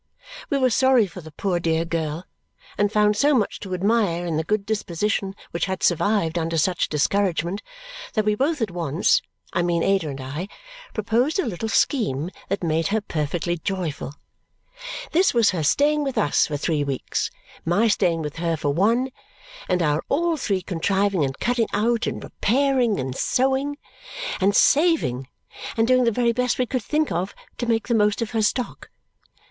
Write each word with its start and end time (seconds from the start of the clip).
We 0.49 0.57
were 0.57 0.71
sorry 0.71 1.05
for 1.05 1.21
the 1.21 1.31
poor 1.31 1.59
dear 1.59 1.85
girl 1.85 2.25
and 2.75 2.91
found 2.91 3.15
so 3.15 3.35
much 3.35 3.59
to 3.59 3.75
admire 3.75 4.25
in 4.25 4.35
the 4.35 4.43
good 4.43 4.65
disposition 4.65 5.35
which 5.51 5.65
had 5.65 5.83
survived 5.83 6.39
under 6.39 6.57
such 6.57 6.89
discouragement 6.89 7.61
that 8.13 8.25
we 8.25 8.33
both 8.33 8.63
at 8.63 8.71
once 8.71 9.21
(I 9.53 9.61
mean 9.61 9.83
Ada 9.83 10.09
and 10.09 10.19
I) 10.19 10.47
proposed 10.95 11.37
a 11.37 11.45
little 11.45 11.69
scheme 11.69 12.31
that 12.49 12.63
made 12.63 12.87
her 12.87 12.99
perfectly 12.99 13.59
joyful. 13.59 14.15
This 15.11 15.35
was 15.35 15.51
her 15.51 15.61
staying 15.61 16.03
with 16.03 16.17
us 16.17 16.47
for 16.47 16.57
three 16.57 16.83
weeks, 16.83 17.29
my 17.63 17.87
staying 17.87 18.23
with 18.23 18.37
her 18.37 18.57
for 18.57 18.71
one, 18.73 19.11
and 19.69 19.83
our 19.83 20.03
all 20.09 20.35
three 20.35 20.63
contriving 20.63 21.23
and 21.23 21.37
cutting 21.39 21.67
out, 21.73 22.07
and 22.07 22.23
repairing, 22.23 22.99
and 22.99 23.15
sewing, 23.15 23.77
and 24.39 24.55
saving, 24.55 25.27
and 25.77 25.87
doing 25.87 26.05
the 26.05 26.11
very 26.11 26.31
best 26.33 26.57
we 26.57 26.65
could 26.65 26.81
think 26.81 27.11
of 27.11 27.35
to 27.59 27.67
make 27.67 27.87
the 27.87 27.93
most 27.93 28.19
of 28.23 28.31
her 28.31 28.41
stock. 28.41 28.89